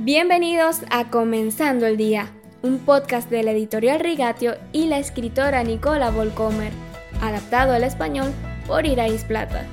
[0.00, 6.12] Bienvenidos a Comenzando el Día, un podcast de la editorial Rigatio y la escritora Nicola
[6.12, 6.72] Volcomer,
[7.20, 8.32] adaptado al español
[8.68, 9.66] por Irais Plata.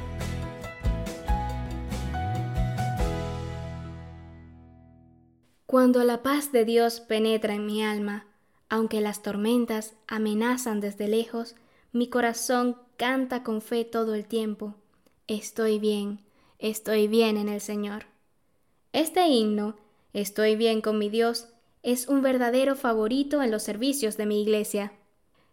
[5.68, 8.26] Cuando la paz de Dios penetra en mi alma,
[8.68, 11.56] aunque las tormentas amenazan desde lejos,
[11.92, 14.74] mi corazón canta con fe todo el tiempo.
[15.28, 16.26] Estoy bien,
[16.58, 18.06] estoy bien en el Señor.
[18.92, 19.76] Este himno
[20.16, 21.50] Estoy bien con mi Dios
[21.84, 24.94] es un verdadero favorito en los servicios de mi iglesia.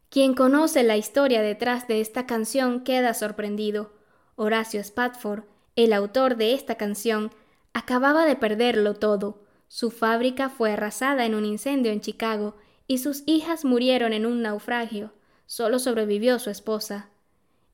[0.09, 3.93] Quien conoce la historia detrás de esta canción queda sorprendido.
[4.37, 5.43] Horacio Spatford,
[5.75, 7.33] el autor de esta canción,
[7.73, 9.43] acababa de perderlo todo.
[9.67, 12.55] Su fábrica fue arrasada en un incendio en Chicago
[12.87, 15.13] y sus hijas murieron en un naufragio.
[15.47, 17.11] Solo sobrevivió su esposa.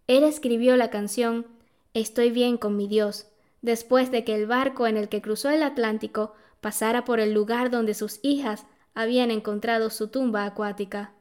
[0.07, 1.49] Él escribió la canción
[1.93, 3.27] Estoy bien con mi Dios,
[3.61, 7.71] después de que el barco en el que cruzó el Atlántico pasara por el lugar
[7.71, 11.13] donde sus hijas habían encontrado su tumba acuática.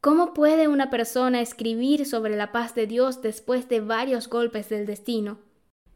[0.00, 4.86] ¿Cómo puede una persona escribir sobre la paz de Dios después de varios golpes del
[4.86, 5.38] destino?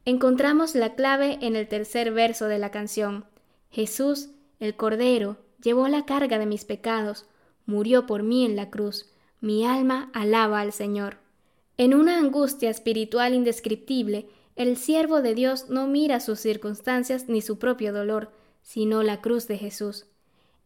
[0.05, 3.25] Encontramos la clave en el tercer verso de la canción.
[3.71, 4.29] Jesús,
[4.61, 7.27] el Cordero, llevó la carga de mis pecados,
[7.65, 9.11] murió por mí en la cruz,
[9.41, 11.17] mi alma alaba al Señor.
[11.79, 17.59] En una angustia espiritual indescriptible, el siervo de Dios no mira sus circunstancias ni su
[17.59, 18.31] propio dolor,
[18.65, 20.07] sino la cruz de Jesús.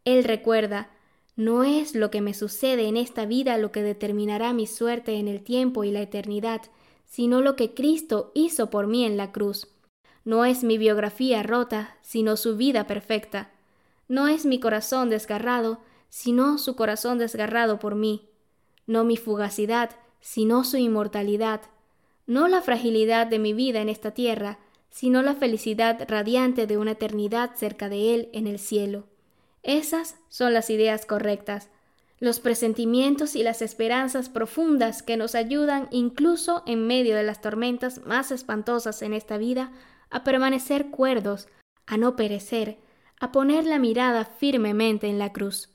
[0.06, 0.88] Él recuerda,
[1.36, 5.28] no es lo que me sucede en esta vida lo que determinará mi suerte en
[5.28, 6.62] el tiempo y la eternidad,
[7.04, 9.68] sino lo que Cristo hizo por mí en la cruz.
[10.24, 13.50] No es mi biografía rota, sino su vida perfecta.
[14.08, 18.28] No es mi corazón desgarrado, sino su corazón desgarrado por mí.
[18.86, 21.62] No mi fugacidad, sino su inmortalidad.
[22.26, 24.58] No la fragilidad de mi vida en esta tierra,
[24.90, 29.06] sino la felicidad radiante de una eternidad cerca de Él en el cielo.
[29.62, 31.68] Esas son las ideas correctas,
[32.20, 38.04] los presentimientos y las esperanzas profundas que nos ayudan incluso en medio de las tormentas
[38.06, 39.72] más espantosas en esta vida
[40.10, 41.48] a permanecer cuerdos,
[41.86, 42.78] a no perecer,
[43.20, 45.70] a poner la mirada firmemente en la cruz.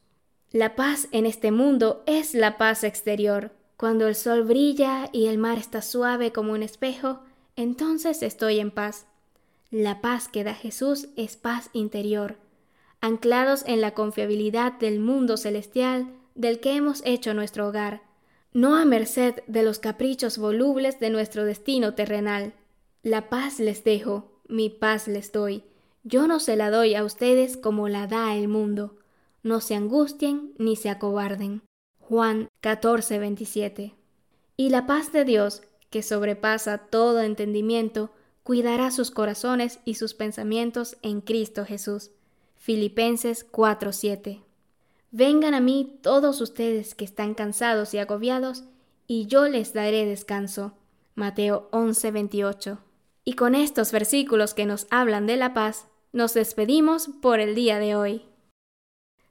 [0.52, 3.52] La paz en este mundo es la paz exterior.
[3.78, 7.22] Cuando el sol brilla y el mar está suave como un espejo,
[7.56, 9.06] entonces estoy en paz.
[9.72, 12.38] La paz que da Jesús es paz interior,
[13.02, 18.02] anclados en la confiabilidad del mundo celestial del que hemos hecho nuestro hogar,
[18.54, 22.54] no a merced de los caprichos volubles de nuestro destino terrenal.
[23.02, 25.64] La paz les dejo, mi paz les doy.
[26.04, 28.98] Yo no se la doy a ustedes como la da el mundo.
[29.42, 31.64] No se angustien ni se acobarden.
[32.00, 33.96] Juan 14, 27.
[34.56, 35.64] Y la paz de Dios,
[35.94, 38.10] que sobrepasa todo entendimiento,
[38.42, 42.10] cuidará sus corazones y sus pensamientos en Cristo Jesús.
[42.56, 44.42] Filipenses 4:7.
[45.12, 48.64] Vengan a mí todos ustedes que están cansados y agobiados,
[49.06, 50.74] y yo les daré descanso.
[51.14, 52.80] Mateo 11:28.
[53.24, 57.78] Y con estos versículos que nos hablan de la paz, nos despedimos por el día
[57.78, 58.24] de hoy.